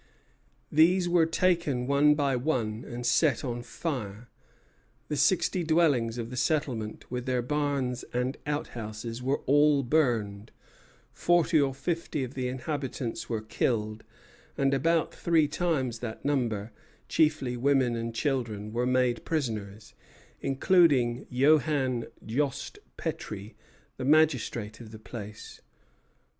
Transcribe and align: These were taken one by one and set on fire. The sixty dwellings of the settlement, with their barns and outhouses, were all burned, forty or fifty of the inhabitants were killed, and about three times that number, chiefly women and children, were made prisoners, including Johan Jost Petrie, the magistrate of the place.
These 0.71 1.07
were 1.07 1.27
taken 1.27 1.85
one 1.85 2.15
by 2.15 2.35
one 2.35 2.83
and 2.87 3.05
set 3.05 3.45
on 3.45 3.61
fire. 3.61 4.29
The 5.09 5.15
sixty 5.15 5.63
dwellings 5.63 6.17
of 6.17 6.31
the 6.31 6.37
settlement, 6.37 7.11
with 7.11 7.27
their 7.27 7.43
barns 7.43 8.01
and 8.11 8.35
outhouses, 8.47 9.21
were 9.21 9.41
all 9.45 9.83
burned, 9.83 10.51
forty 11.11 11.61
or 11.61 11.75
fifty 11.75 12.23
of 12.23 12.33
the 12.33 12.47
inhabitants 12.47 13.29
were 13.29 13.43
killed, 13.43 14.03
and 14.57 14.73
about 14.73 15.13
three 15.13 15.47
times 15.47 15.99
that 15.99 16.25
number, 16.25 16.71
chiefly 17.07 17.55
women 17.55 17.95
and 17.95 18.15
children, 18.15 18.73
were 18.73 18.87
made 18.87 19.23
prisoners, 19.23 19.93
including 20.39 21.27
Johan 21.29 22.05
Jost 22.25 22.79
Petrie, 22.97 23.55
the 23.97 24.05
magistrate 24.05 24.81
of 24.81 24.89
the 24.89 24.97
place. 24.97 25.61